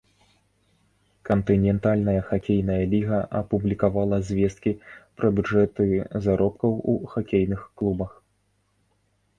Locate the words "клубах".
7.81-8.11